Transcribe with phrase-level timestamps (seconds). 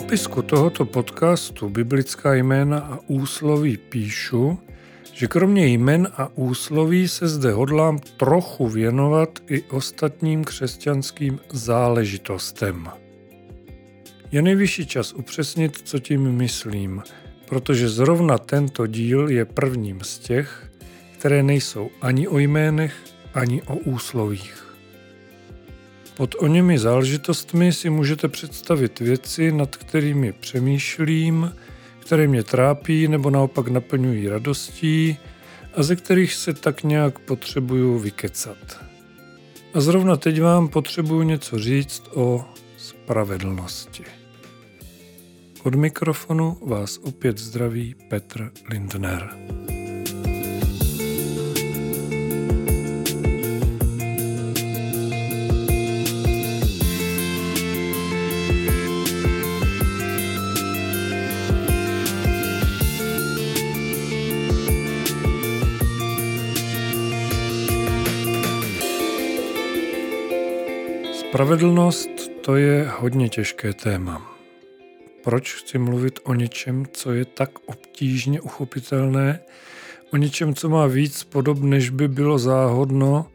[0.00, 4.58] popisku tohoto podcastu Biblická jména a úsloví píšu,
[5.12, 12.88] že kromě jmen a úsloví se zde hodlám trochu věnovat i ostatním křesťanským záležitostem.
[14.32, 17.02] Je nejvyšší čas upřesnit, co tím myslím,
[17.48, 20.70] protože zrovna tento díl je prvním z těch,
[21.18, 22.94] které nejsou ani o jménech,
[23.34, 24.67] ani o úslovích.
[26.18, 31.52] Pod o němi záležitostmi si můžete představit věci, nad kterými přemýšlím,
[32.00, 35.16] které mě trápí nebo naopak naplňují radostí
[35.74, 38.80] a ze kterých se tak nějak potřebuju vykecat.
[39.74, 42.44] A zrovna teď vám potřebuju něco říct o
[42.76, 44.04] spravedlnosti.
[45.62, 49.30] Od mikrofonu vás opět zdraví Petr Lindner.
[71.38, 72.08] Spravedlnost
[72.44, 74.36] to je hodně těžké téma.
[75.24, 79.40] Proč chci mluvit o něčem, co je tak obtížně uchopitelné,
[80.12, 83.30] o něčem, co má víc podob, než by bylo záhodno,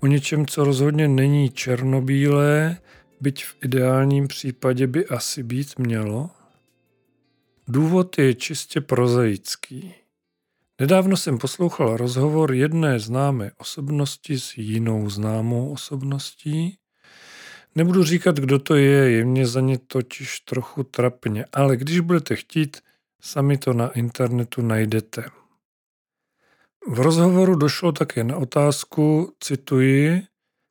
[0.00, 2.76] o něčem, co rozhodně není černobílé,
[3.20, 6.30] byť v ideálním případě by asi být mělo?
[7.68, 9.94] Důvod je čistě prozaický.
[10.80, 16.76] Nedávno jsem poslouchal rozhovor jedné známé osobnosti s jinou známou osobností,
[17.74, 22.36] Nebudu říkat, kdo to je, je mě za ně totiž trochu trapně, ale když budete
[22.36, 22.76] chtít,
[23.20, 25.24] sami to na internetu najdete.
[26.88, 30.22] V rozhovoru došlo také na otázku, cituji,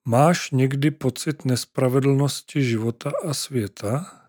[0.06, 4.22] máš někdy pocit nespravedlnosti života a světa?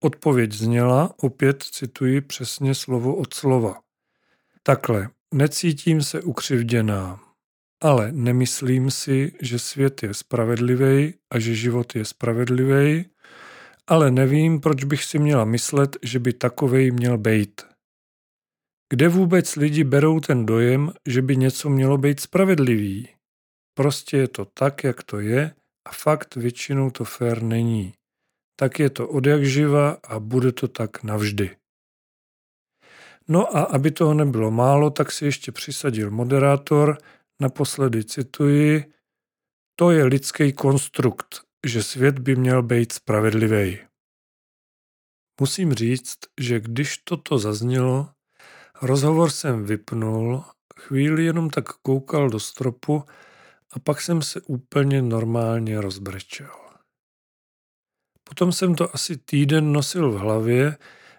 [0.00, 3.80] Odpověď zněla, opět cituji přesně slovo od slova.
[4.62, 7.31] Takhle, necítím se ukřivděná.
[7.82, 13.04] Ale nemyslím si, že svět je spravedlivý a že život je spravedlivý,
[13.86, 17.60] ale nevím, proč bych si měla myslet, že by takovej měl být.
[18.90, 23.08] Kde vůbec lidi berou ten dojem, že by něco mělo být spravedlivý?
[23.74, 25.54] Prostě je to tak, jak to je
[25.88, 27.94] a fakt většinou to fér není.
[28.56, 31.56] Tak je to od jak živa a bude to tak navždy.
[33.28, 36.98] No a aby toho nebylo málo, tak si ještě přisadil moderátor,
[37.42, 38.92] naposledy cituji,
[39.76, 43.78] to je lidský konstrukt, že svět by měl být spravedlivý.
[45.40, 48.08] Musím říct, že když toto zaznělo,
[48.82, 50.44] rozhovor jsem vypnul,
[50.80, 53.04] chvíli jenom tak koukal do stropu
[53.70, 56.54] a pak jsem se úplně normálně rozbrečel.
[58.24, 60.76] Potom jsem to asi týden nosil v hlavě,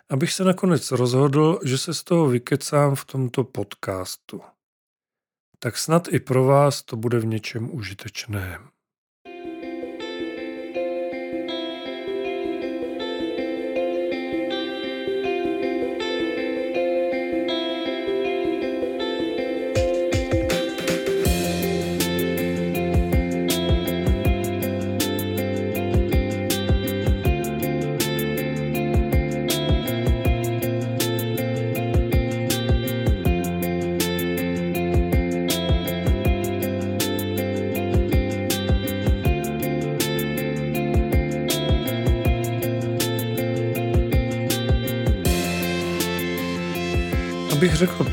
[0.10, 4.42] abych se nakonec rozhodl, že se z toho vykecám v tomto podcastu
[5.64, 8.60] tak snad i pro vás to bude v něčem užitečné.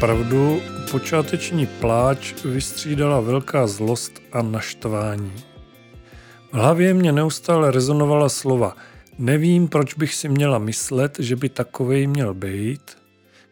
[0.01, 5.33] Pravdu, počáteční pláč vystřídala velká zlost a naštvání.
[6.53, 8.77] V hlavě mě neustále rezonovala slova
[9.19, 12.97] Nevím, proč bych si měla myslet, že by takovej měl být,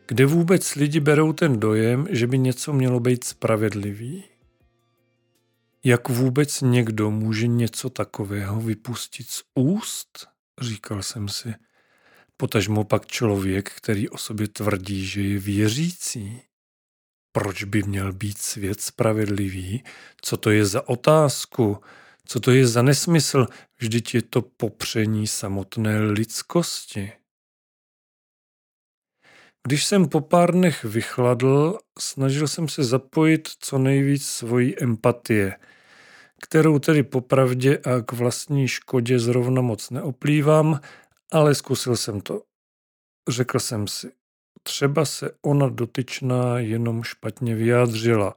[0.07, 4.25] kde vůbec lidi berou ten dojem, že by něco mělo být spravedlivý.
[5.85, 10.27] Jak vůbec někdo může něco takového vypustit z úst?
[10.61, 11.55] Říkal jsem si–
[12.41, 16.43] Potažmo pak člověk, který o sobě tvrdí, že je věřící.
[17.33, 19.85] Proč by měl být svět spravedlivý?
[20.23, 21.79] Co to je za otázku?
[22.25, 23.47] Co to je za nesmysl?
[23.81, 27.13] Vždyť je to popření samotné lidskosti.
[29.67, 35.57] Když jsem po pár dnech vychladl, snažil jsem se zapojit co nejvíc svojí empatie,
[36.43, 40.81] kterou tedy popravdě a k vlastní škodě zrovna moc neoplývám,
[41.33, 42.43] ale zkusil jsem to.
[43.29, 44.13] Řekl jsem si,
[44.63, 48.35] třeba se ona dotyčná jenom špatně vyjádřila.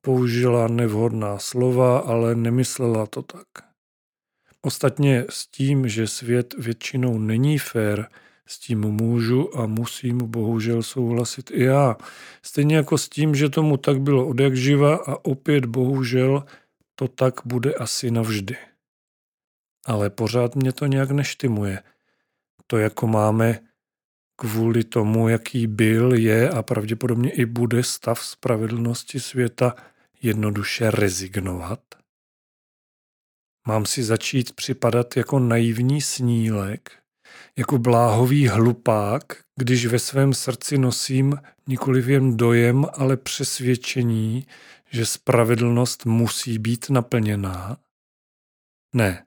[0.00, 3.46] Použila nevhodná slova, ale nemyslela to tak.
[4.62, 8.08] Ostatně s tím, že svět většinou není fér,
[8.46, 11.96] s tím můžu a musím bohužel souhlasit i já.
[12.42, 16.44] Stejně jako s tím, že tomu tak bylo od jak živa a opět bohužel
[16.94, 18.56] to tak bude asi navždy.
[19.86, 21.82] Ale pořád mě to nějak neštimuje.
[22.72, 23.60] To jako máme
[24.36, 29.74] kvůli tomu, jaký byl, je a pravděpodobně i bude stav spravedlnosti světa,
[30.22, 31.80] jednoduše rezignovat?
[33.66, 36.92] Mám si začít připadat jako naivní snílek,
[37.56, 44.46] jako bláhový hlupák, když ve svém srdci nosím nikoli jen dojem, ale přesvědčení,
[44.90, 47.76] že spravedlnost musí být naplněná?
[48.94, 49.26] Ne,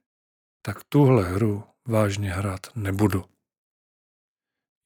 [0.62, 3.35] tak tuhle hru vážně hrát nebudu.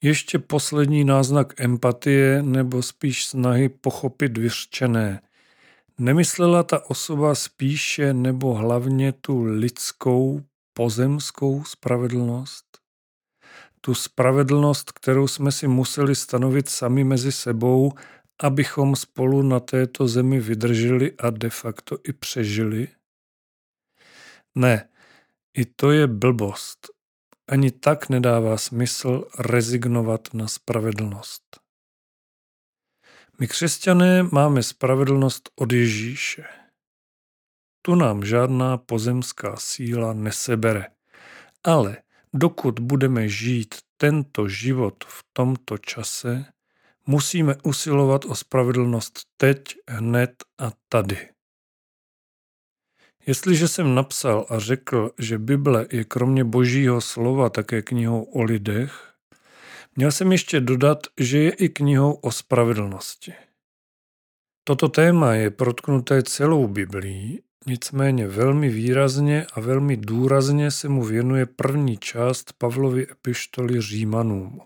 [0.01, 5.21] Ještě poslední náznak empatie nebo spíš snahy pochopit vyřčené.
[5.97, 10.41] Nemyslela ta osoba spíše nebo hlavně tu lidskou,
[10.73, 12.65] pozemskou spravedlnost?
[13.81, 17.91] Tu spravedlnost, kterou jsme si museli stanovit sami mezi sebou,
[18.41, 22.87] abychom spolu na této zemi vydrželi a de facto i přežili?
[24.55, 24.89] Ne,
[25.57, 26.98] i to je blbost.
[27.49, 31.59] Ani tak nedává smysl rezignovat na spravedlnost.
[33.39, 36.43] My křesťané máme spravedlnost od Ježíše.
[37.81, 40.85] Tu nám žádná pozemská síla nesebere.
[41.63, 41.97] Ale
[42.33, 46.45] dokud budeme žít tento život v tomto čase,
[47.05, 51.29] musíme usilovat o spravedlnost teď, hned a tady.
[53.29, 59.13] Jestliže jsem napsal a řekl, že Bible je kromě božího slova také knihou o lidech,
[59.95, 63.33] měl jsem ještě dodat, že je i knihou o spravedlnosti.
[64.63, 71.45] Toto téma je protknuté celou Biblí, nicméně velmi výrazně a velmi důrazně se mu věnuje
[71.45, 74.61] první část Pavlovy epištoly Římanům.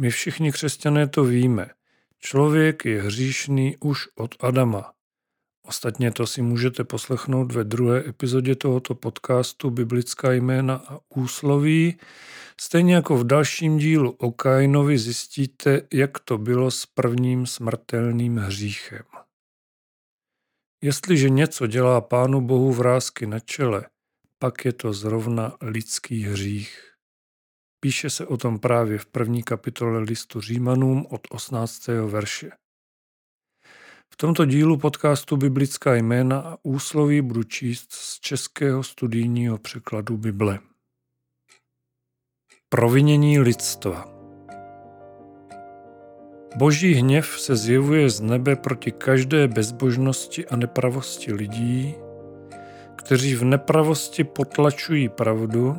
[0.00, 1.70] My všichni křesťané to víme.
[2.18, 4.92] Člověk je hříšný už od Adama–
[5.66, 11.98] Ostatně to si můžete poslechnout ve druhé epizodě tohoto podcastu Biblická jména a úsloví.
[12.60, 19.02] Stejně jako v dalším dílu o Kainovi zjistíte, jak to bylo s prvním smrtelným hříchem.
[20.82, 23.86] Jestliže něco dělá Pánu Bohu vrázky na čele,
[24.38, 26.92] pak je to zrovna lidský hřích.
[27.80, 31.86] Píše se o tom právě v první kapitole listu Římanům od 18.
[31.86, 32.50] verše.
[34.12, 40.58] V tomto dílu podcastu Biblická jména a úsloví budu číst z českého studijního překladu Bible.
[42.68, 44.16] Provinění lidstva
[46.56, 51.94] Boží hněv se zjevuje z nebe proti každé bezbožnosti a nepravosti lidí,
[52.96, 55.76] kteří v nepravosti potlačují pravdu,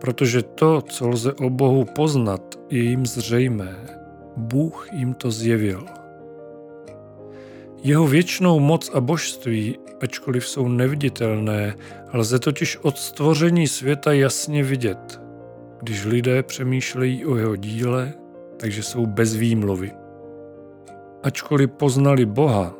[0.00, 3.76] protože to, co lze o Bohu poznat, je jim zřejmé.
[4.36, 6.01] Bůh jim to zjevil.
[7.84, 11.74] Jeho věčnou moc a božství, ačkoliv jsou neviditelné,
[12.12, 15.20] lze totiž od stvoření světa jasně vidět,
[15.82, 18.12] když lidé přemýšlejí o jeho díle,
[18.56, 19.92] takže jsou bez výmluvy.
[21.22, 22.74] Ačkoliv poznali Boha,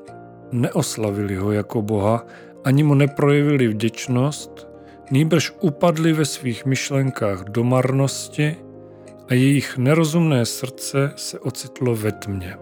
[0.52, 2.26] neoslavili ho jako Boha,
[2.64, 4.68] ani mu neprojevili vděčnost,
[5.10, 8.56] nýbrž upadli ve svých myšlenkách do marnosti
[9.28, 12.61] a jejich nerozumné srdce se ocitlo ve tmě.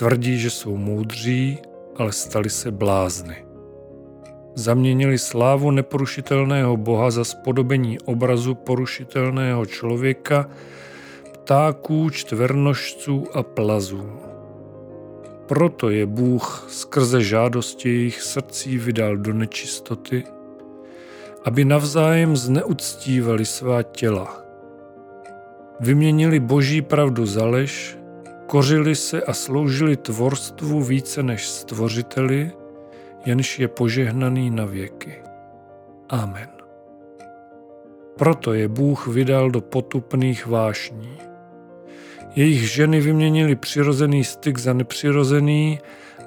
[0.00, 1.58] Tvrdí, že jsou moudří,
[1.96, 3.44] ale stali se blázny.
[4.54, 10.48] Zaměnili slávu neporušitelného Boha za spodobení obrazu porušitelného člověka,
[11.32, 14.12] ptáků, čtvernožců a plazů.
[15.46, 20.24] Proto je Bůh skrze žádosti jejich srdcí vydal do nečistoty,
[21.44, 24.44] aby navzájem zneuctívali svá těla.
[25.80, 27.99] Vyměnili boží pravdu za lež
[28.50, 32.50] kořili se a sloužili tvorstvu více než stvořiteli,
[33.26, 35.12] jenž je požehnaný na věky.
[36.08, 36.48] Amen.
[38.18, 41.18] Proto je Bůh vydal do potupných vášní.
[42.36, 45.78] Jejich ženy vyměnili přirozený styk za nepřirozený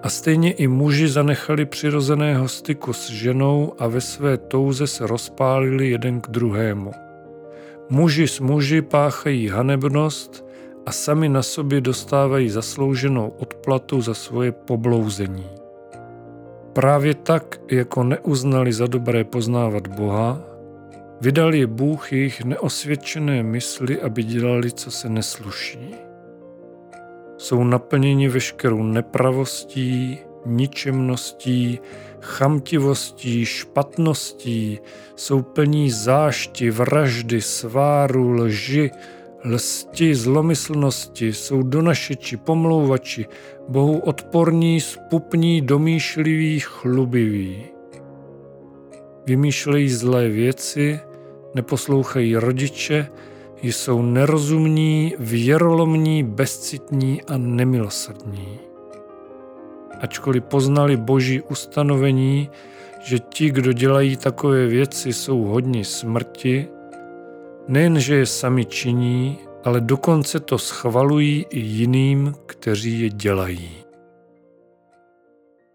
[0.04, 5.90] a stejně i muži zanechali přirozeného styku s ženou a ve své touze se rozpálili
[5.90, 6.92] jeden k druhému.
[7.90, 10.53] Muži s muži páchají hanebnost
[10.86, 15.50] a sami na sobě dostávají zaslouženou odplatu za svoje poblouzení.
[16.74, 20.42] Právě tak, jako neuznali za dobré poznávat Boha,
[21.22, 25.96] vydal je Bůh jejich neosvědčené mysli, aby dělali, co se nesluší.
[27.38, 31.80] Jsou naplněni veškerou nepravostí, ničemností,
[32.22, 34.80] chamtivostí, špatností,
[35.16, 38.92] jsou plní zášti, vraždy, sváru, lži,
[39.46, 43.26] lsti, zlomyslnosti, jsou donašeči, pomlouvači,
[43.70, 47.64] bohu odporní, spupní, domýšliví, chlubiví.
[49.26, 51.00] Vymýšlejí zlé věci,
[51.56, 53.08] neposlouchají rodiče,
[53.64, 58.60] jsou nerozumní, věrolomní, bezcitní a nemilosrdní.
[60.02, 62.50] Ačkoliv poznali boží ustanovení,
[63.04, 66.68] že ti, kdo dělají takové věci, jsou hodni smrti,
[67.68, 73.84] nejenže je sami činí, ale dokonce to schvalují i jiným, kteří je dělají.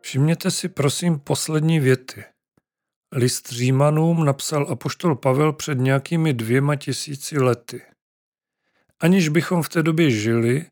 [0.01, 2.25] Všimněte si prosím poslední věty.
[3.13, 7.83] List Římanům napsal apoštol Pavel před nějakými dvěma tisíci lety.
[9.01, 10.67] Aniž bychom v té době žili,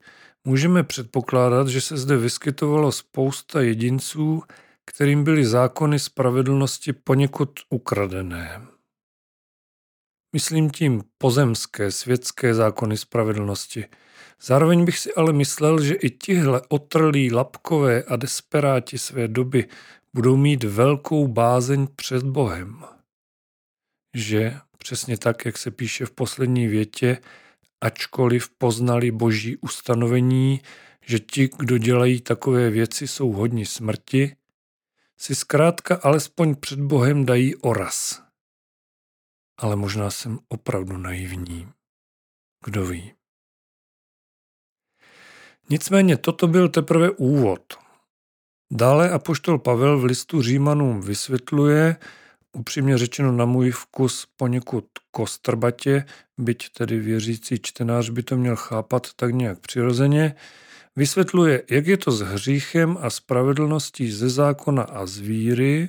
[0.44, 4.42] můžeme předpokládat, že se zde vyskytovalo spousta jedinců,
[4.84, 8.75] kterým byly zákony spravedlnosti poněkud ukradené.
[10.32, 13.84] Myslím tím pozemské, světské zákony spravedlnosti.
[14.42, 19.68] Zároveň bych si ale myslel, že i tihle otrlí lapkové a desperáti své doby
[20.14, 22.84] budou mít velkou bázeň před Bohem.
[24.14, 27.18] Že, přesně tak, jak se píše v poslední větě,
[27.80, 30.60] ačkoliv poznali boží ustanovení,
[31.06, 34.36] že ti, kdo dělají takové věci, jsou hodni smrti,
[35.16, 38.25] si zkrátka alespoň před Bohem dají oraz.
[39.58, 41.68] Ale možná jsem opravdu naivní.
[42.64, 43.12] Kdo ví.
[45.70, 47.62] Nicméně toto byl teprve úvod–
[48.70, 51.96] Dále apoštol Pavel v listu Římanům vysvětluje,
[52.52, 56.04] upřímně řečeno na můj vkus poněkud kostrbatě,
[56.38, 60.34] byť tedy věřící čtenář by to měl chápat tak nějak přirozeně,
[60.96, 65.88] vysvětluje, jak je to s hříchem a spravedlností ze zákona a z víry,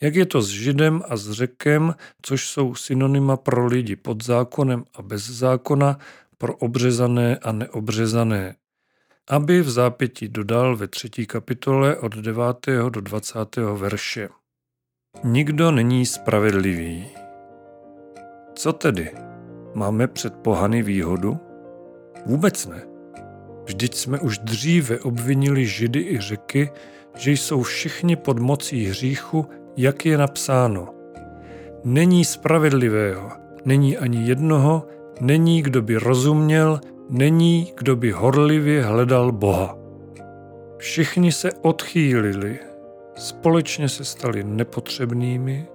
[0.00, 4.84] jak je to s židem a s řekem, což jsou synonyma pro lidi pod zákonem
[4.94, 5.98] a bez zákona,
[6.38, 8.54] pro obřezané a neobřezané
[9.28, 12.66] aby v zápětí dodal ve třetí kapitole od 9.
[12.88, 13.56] do 20.
[13.56, 14.28] verše.
[15.24, 17.06] Nikdo není spravedlivý.
[18.54, 19.10] Co tedy?
[19.74, 21.38] Máme před pohany výhodu?
[22.26, 22.82] Vůbec ne.
[23.64, 26.70] Vždyť jsme už dříve obvinili židy i řeky,
[27.16, 29.46] že jsou všichni pod mocí hříchu,
[29.78, 30.88] jak je napsáno.
[31.84, 33.30] Není spravedlivého,
[33.64, 34.86] není ani jednoho,
[35.20, 36.80] není kdo by rozuměl,
[37.10, 39.78] Není, kdo by horlivě hledal Boha.
[40.78, 42.58] Všichni se odchýlili,
[43.16, 45.66] společně se stali nepotřebnými,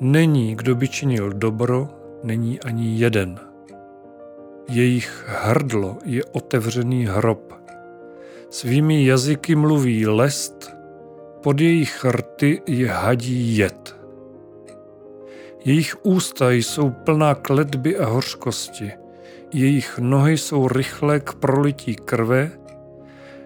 [0.00, 1.88] není, kdo by činil dobro,
[2.22, 3.40] není ani jeden.
[4.68, 7.52] Jejich hrdlo je otevřený hrob.
[8.50, 10.70] Svými jazyky mluví lest,
[11.40, 13.96] pod jejich rty je hadí jed.
[15.64, 18.92] Jejich ústa jsou plná kletby a hořkosti–
[19.52, 22.50] jejich nohy jsou rychlé k prolití krve,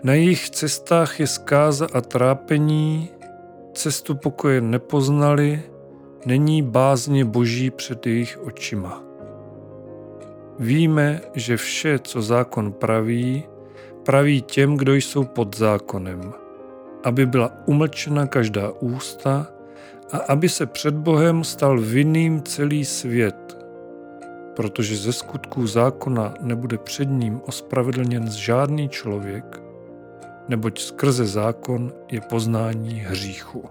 [0.02, 3.10] na jejich cestách je zkáza a trápení,
[3.72, 5.62] cestu pokoje nepoznali,
[6.26, 9.02] není bázně boží před jejich očima.
[10.58, 13.44] Víme, že vše, co zákon praví,
[14.02, 16.32] praví těm, kdo jsou pod zákonem,
[17.04, 19.46] aby byla umlčena každá ústa
[20.12, 23.56] a aby se před Bohem stal vinným celý svět,
[24.56, 29.62] protože ze skutků zákona nebude před ním ospravedlněn žádný člověk,
[30.48, 33.64] neboť skrze zákon je poznání hříchu.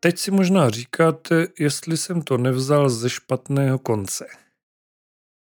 [0.00, 4.26] Teď si možná říkáte, jestli jsem to nevzal ze špatného konce.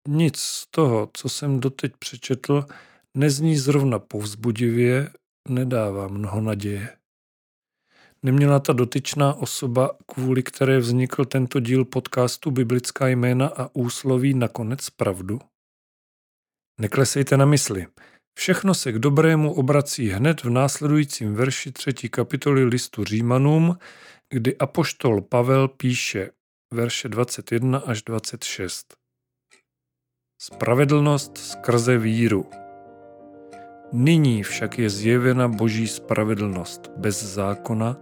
[0.08, 2.64] Nic z toho, co jsem doteď přečetl,
[3.14, 5.10] nezní zrovna povzbudivě,
[5.50, 6.96] nedává mnoho naděje.
[8.22, 14.90] Neměla ta dotyčná osoba, kvůli které vznikl tento díl podcastu Biblická jména a úsloví nakonec
[14.90, 15.40] pravdu?
[16.80, 17.86] Neklesejte na mysli.
[18.38, 23.78] Všechno se k dobrému obrací hned v následujícím verši třetí kapitoly listu Římanům,
[24.30, 26.30] kdy apoštol Pavel píše
[26.74, 28.94] verše 21 až 26.
[30.42, 32.50] Spravedlnost skrze víru.
[33.92, 37.96] Nyní však je zjevena boží spravedlnost bez zákona,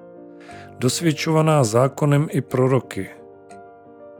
[0.78, 3.08] dosvědčovaná zákonem i proroky.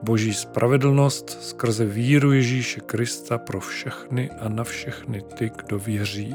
[0.03, 6.35] Boží spravedlnost skrze víru Ježíše Krista pro všechny a na všechny ty, kdo věří.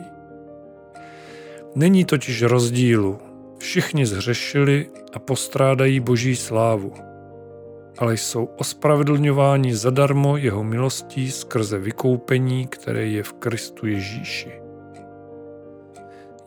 [1.75, 3.19] Není totiž rozdílu.
[3.57, 6.93] Všichni zhřešili a postrádají Boží slávu,
[7.97, 14.62] ale jsou ospravedlňováni zadarmo jeho milostí skrze vykoupení, které je v Kristu Ježíši.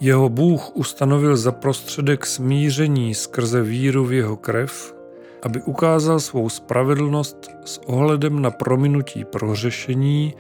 [0.01, 4.95] Jeho Bůh ustanovil za prostředek smíření skrze víru v jeho krev,
[5.43, 10.35] aby ukázal svou spravedlnost s ohledem na prominutí prohřešení,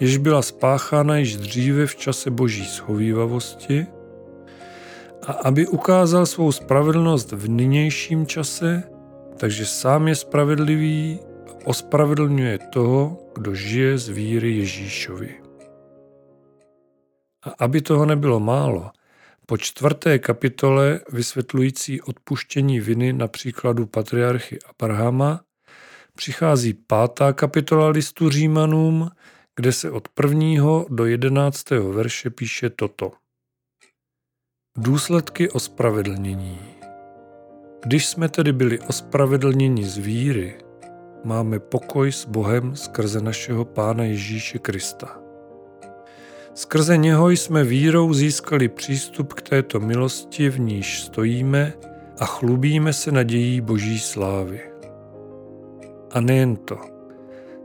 [0.00, 3.86] jež byla spáchána již dříve v čase boží schovývavosti,
[5.26, 8.82] a aby ukázal svou spravedlnost v nynějším čase,
[9.36, 15.34] takže sám je spravedlivý a ospravedlňuje toho, kdo žije z víry Ježíšovi.
[17.42, 18.90] A aby toho nebylo málo,
[19.50, 25.40] po čtvrté kapitole vysvětlující odpuštění viny na příkladu patriarchy Abrahama
[26.16, 29.10] přichází pátá kapitola listu Římanům,
[29.56, 33.12] kde se od prvního do jedenáctého verše píše toto.
[34.78, 36.58] Důsledky ospravedlnění
[37.84, 40.58] Když jsme tedy byli ospravedlněni z víry,
[41.24, 45.27] máme pokoj s Bohem skrze našeho Pána Ježíše Krista.
[46.54, 51.72] Skrze něho jsme vírou získali přístup k této milosti, v níž stojíme
[52.18, 54.60] a chlubíme se nadějí Boží slávy.
[56.10, 56.78] A nejen to.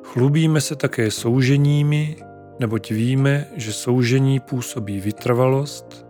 [0.04, 2.16] Chlubíme se také souženími,
[2.60, 6.06] neboť víme, že soužení působí vytrvalost,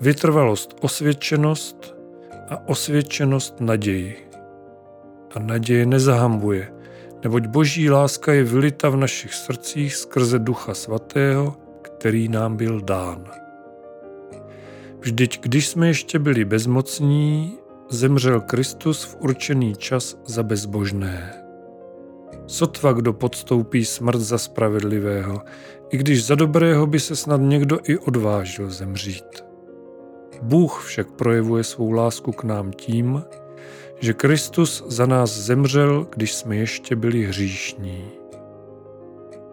[0.00, 1.94] vytrvalost osvědčenost
[2.48, 4.16] a osvědčenost naději.
[5.34, 6.72] A naděje nezahambuje,
[7.24, 11.56] neboť boží láska je vylita v našich srdcích skrze Ducha Svatého,
[11.98, 13.24] který nám byl dán.
[15.00, 17.58] Vždyť když jsme ještě byli bezmocní,
[17.90, 21.44] zemřel Kristus v určený čas za bezbožné.
[22.46, 25.42] Sotva kdo podstoupí smrt za spravedlivého,
[25.90, 29.44] i když za dobrého by se snad někdo i odvážil zemřít.
[30.42, 33.22] Bůh však projevuje svou lásku k nám tím,
[34.00, 38.17] že Kristus za nás zemřel, když jsme ještě byli hříšní.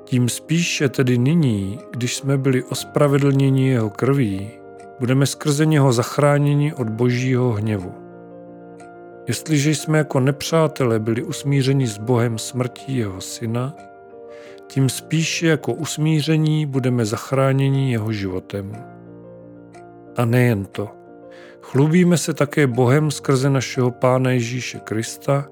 [0.06, 4.50] Tím spíše tedy nyní, když jsme byli ospravedlněni jeho krví,
[5.00, 7.94] budeme skrze něho zachráněni od božího hněvu.
[9.28, 13.74] Jestliže jsme jako nepřátelé byli usmířeni s Bohem smrtí jeho syna,
[14.68, 18.86] tím spíše jako usmíření budeme zachráněni jeho životem.
[20.16, 20.90] A nejen to.
[21.62, 25.48] Chlubíme se také Bohem skrze našeho Pána Ježíše Krista,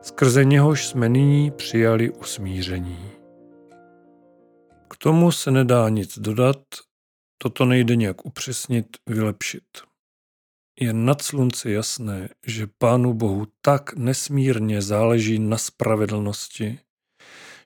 [0.00, 3.21] skrze něhož jsme nyní přijali usmíření
[5.02, 6.62] tomu se nedá nic dodat,
[7.38, 9.64] toto nejde nějak upřesnit, vylepšit.
[10.80, 16.78] Je nad slunce jasné, že Pánu Bohu tak nesmírně záleží na spravedlnosti,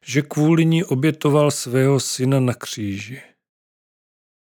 [0.02, 3.22] že kvůli ní obětoval svého syna na kříži.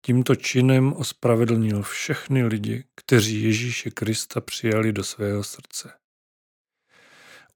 [0.07, 6.02] Tímto činem ospravedlnil všechny lidi, kteří Ježíše Krista přijali do svého srdce.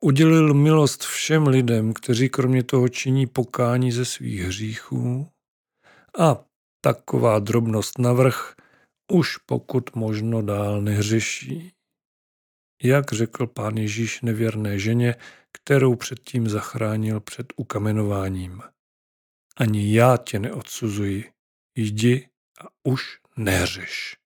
[0.04, 5.28] Udělil milost všem lidem, kteří kromě toho činí pokání ze svých hříchů
[6.18, 6.44] a
[6.80, 8.54] taková drobnost navrh
[9.12, 11.72] už pokud možno dál nehřeší.
[12.82, 15.14] Jak řekl pán Ježíš nevěrné ženě,
[15.52, 18.62] kterou předtím zachránil před ukamenováním.
[19.56, 21.32] Ani já tě neodsuzuji,
[21.76, 22.28] jdi
[22.60, 24.16] a už nehřeš.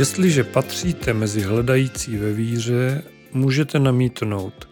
[0.00, 4.68] Jestliže patříte mezi hledající ve víře, můžete namítnout.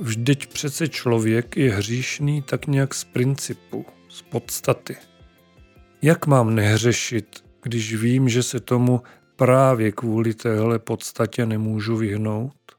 [0.00, 4.96] Vždyť přece člověk je hříšný tak nějak z principu, z podstaty.
[6.02, 9.02] Jak mám nehřešit, když vím, že se tomu
[9.36, 12.72] právě kvůli téhle podstatě nemůžu vyhnout?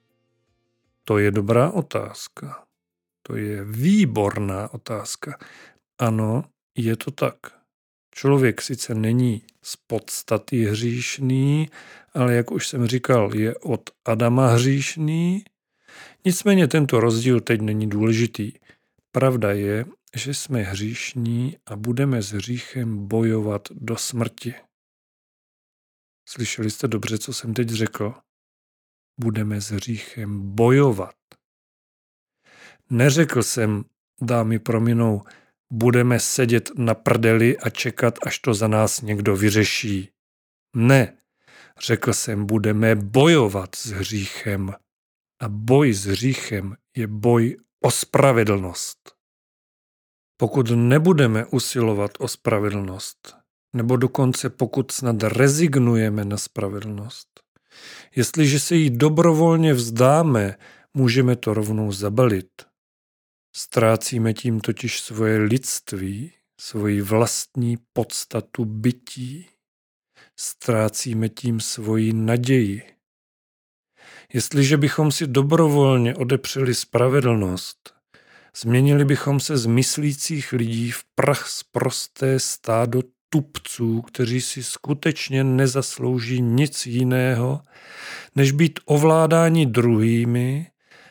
[1.04, 2.64] To je dobrá otázka.
[3.28, 5.38] To je výborná otázka.
[6.00, 6.44] Ano,
[6.78, 7.38] je to tak.
[8.16, 11.70] Člověk sice není z podstaty hříšný,
[12.14, 15.46] ale jak už jsem říkal, je od Adama hříšný.
[16.26, 18.52] Nicméně tento rozdíl teď není důležitý.
[19.12, 24.54] Pravda je, že jsme hříšní a budeme s hříchem bojovat do smrti.
[26.30, 28.14] Slyšeli jste dobře, co jsem teď řekl?
[29.20, 31.16] Budeme s hříchem bojovat.
[32.90, 33.84] Neřekl jsem,
[34.22, 35.22] dámy prominou,
[35.74, 40.10] budeme sedět na prdeli a čekat, až to za nás někdo vyřeší.
[40.76, 41.18] Ne,
[41.86, 44.74] řekl jsem, budeme bojovat s hříchem.
[45.42, 48.98] A boj s hříchem je boj o spravedlnost.
[50.38, 53.36] Pokud nebudeme usilovat o spravedlnost,
[53.76, 57.28] nebo dokonce pokud snad rezignujeme na spravedlnost,
[58.16, 60.58] jestliže se jí dobrovolně vzdáme,
[60.94, 62.73] můžeme to rovnou zabalit.
[63.56, 69.48] Ztrácíme tím totiž svoje lidství, svoji vlastní podstatu bytí.
[70.40, 72.82] Ztrácíme tím svoji naději.
[74.34, 77.94] Jestliže bychom si dobrovolně odepřeli spravedlnost,
[78.58, 85.44] změnili bychom se z myslících lidí v prach z prosté stádo tupců, kteří si skutečně
[85.44, 87.62] nezaslouží nic jiného,
[88.36, 90.68] než být ovládáni druhými,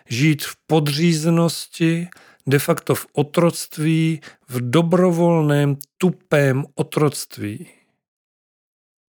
[0.09, 2.09] žít v podřízenosti,
[2.47, 7.71] de facto v otroctví, v dobrovolném, tupém otroctví.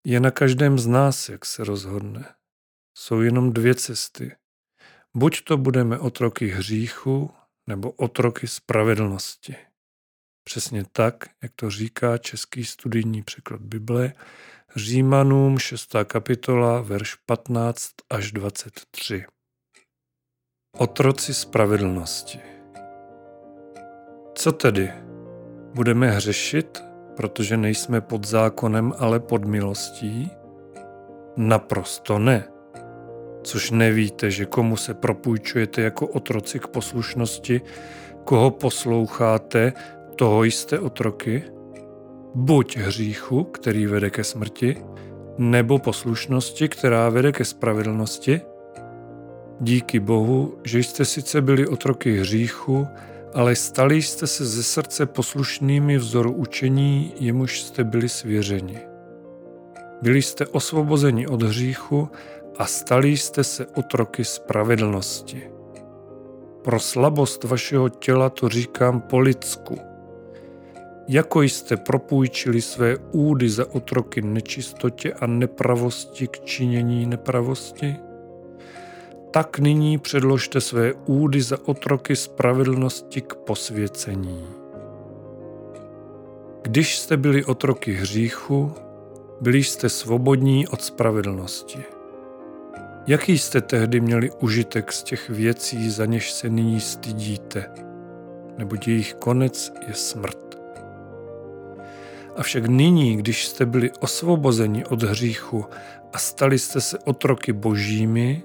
[0.05, 2.33] Je na každém z nás, jak se rozhodne.
[2.97, 4.35] Jsou jenom dvě cesty.
[5.15, 7.31] Buď to budeme otroky hříchu,
[7.67, 9.55] nebo otroky spravedlnosti.
[10.43, 14.13] Přesně tak, jak to říká český studijní překlad Bible,
[14.75, 15.95] Římanům 6.
[16.05, 19.25] kapitola, verš 15 až 23.
[20.77, 22.52] Otroci spravedlnosti.
[24.43, 24.91] Co tedy?
[25.73, 26.83] Budeme hřešit,
[27.15, 30.31] protože nejsme pod zákonem, ale pod milostí?
[31.37, 32.43] Naprosto ne.
[33.43, 37.61] Což nevíte, že komu se propůjčujete jako otroci k poslušnosti,
[38.23, 39.73] koho posloucháte,
[40.15, 41.43] toho jste otroky?
[42.35, 44.83] Buď hříchu, který vede ke smrti,
[45.37, 48.41] nebo poslušnosti, která vede ke spravedlnosti?
[49.59, 52.87] Díky Bohu, že jste sice byli otroky hříchu,
[53.33, 58.79] ale stali jste se ze srdce poslušnými vzoru učení, jemuž jste byli svěřeni.
[60.01, 62.09] Byli jste osvobozeni od hříchu
[62.57, 65.49] a stali jste se otroky spravedlnosti.
[66.63, 69.77] Pro slabost vašeho těla to říkám po lidsku.
[71.07, 77.95] Jako jste propůjčili své údy za otroky nečistotě a nepravosti k činění nepravosti?
[79.33, 84.47] Tak nyní předložte své údy za otroky spravedlnosti k posvěcení.
[86.61, 88.71] Když jste byli otroky hříchu,
[89.41, 91.79] byli jste svobodní od spravedlnosti.
[93.07, 97.65] Jaký jste tehdy měli užitek z těch věcí, za něž se nyní stydíte?
[98.57, 100.57] Neboť jejich konec je smrt.
[102.35, 105.65] Avšak nyní, když jste byli osvobozeni od hříchu
[106.13, 108.43] a stali jste se otroky božími,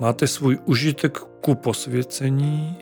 [0.00, 2.78] máte svůj užitek ku posvěcení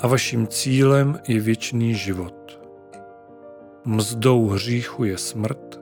[0.00, 2.60] a vaším cílem je věčný život.
[3.84, 5.80] Mzdou hříchu je smrt,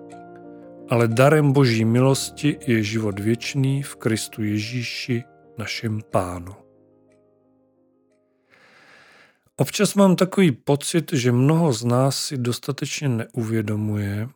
[0.88, 5.24] ale darem boží milosti je život věčný v Kristu Ježíši,
[5.58, 6.54] našem Pánu.
[9.56, 14.28] Občas mám takový pocit, že mnoho z nás si dostatečně neuvědomuje,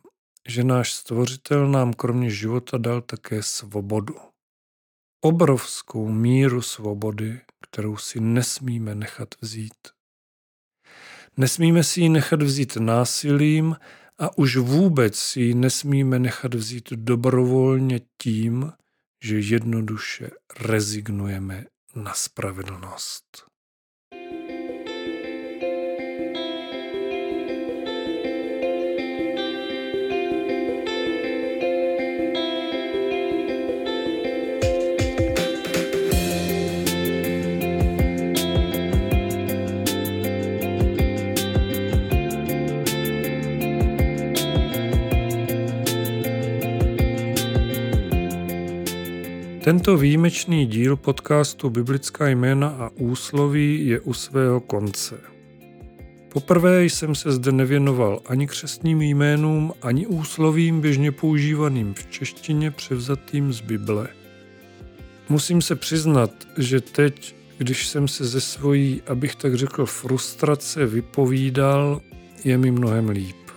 [0.47, 4.15] že náš stvořitel nám kromě života dal také svobodu
[5.21, 9.87] obrovskou míru svobody, kterou si nesmíme nechat vzít.
[11.37, 13.75] Nesmíme si ji nechat vzít násilím
[14.17, 18.71] a už vůbec si ji nesmíme nechat vzít dobrovolně tím,
[19.23, 20.29] že jednoduše
[20.59, 23.48] rezignujeme na spravedlnost.
[49.69, 55.19] Tento výjimečný díl podcastu Biblická jména a úsloví je u svého konce.
[56.33, 63.53] Poprvé jsem se zde nevěnoval ani křestním jménům, ani úslovím běžně používaným v češtině převzatým
[63.53, 64.07] z Bible.
[65.29, 72.01] Musím se přiznat, že teď, když jsem se ze svojí, abych tak řekl, frustrace vypovídal,
[72.43, 73.51] je mi mnohem líp.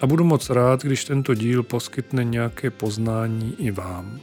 [0.00, 4.20] A budu moc rád, když tento díl poskytne nějaké poznání i vám.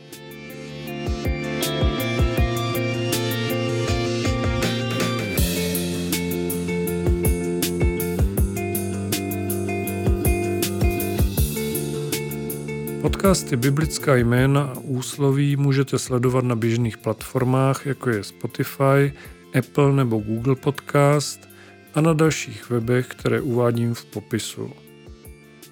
[13.06, 19.14] Podcasty Biblická jména a úsloví můžete sledovat na běžných platformách, jako je Spotify,
[19.58, 21.50] Apple nebo Google Podcast
[21.94, 24.72] a na dalších webech, které uvádím v popisu.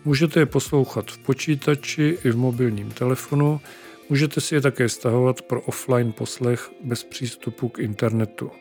[0.05, 3.61] Můžete je poslouchat v počítači i v mobilním telefonu
[4.09, 8.51] Můžete si je také stahovat pro offline poslech bez přístupu k internetu.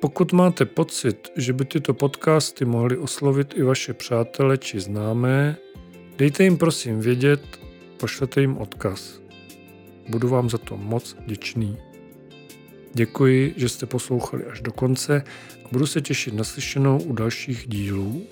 [0.00, 5.56] Pokud máte pocit, že by tyto podcasty mohly oslovit i vaše přátele či známé,
[6.18, 7.60] dejte jim prosím vědět,
[7.96, 9.20] pošlete jim odkaz.
[10.08, 11.76] Budu vám za to moc vděčný.
[12.94, 15.22] Děkuji, že jste poslouchali až do konce
[15.64, 18.22] a budu se těšit na slyšenou u dalších dílů.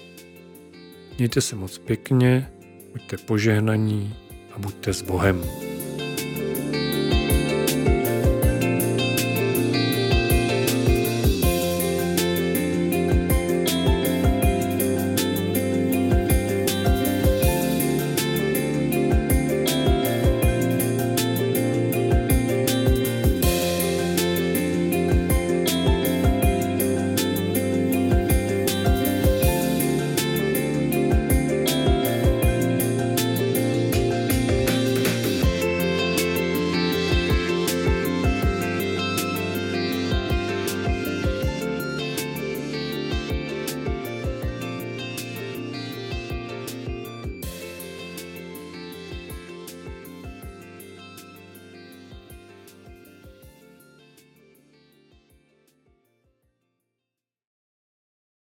[1.19, 2.53] Mějte se moc pěkně,
[2.93, 4.15] buďte požehnaní
[4.53, 5.70] a buďte s Bohem.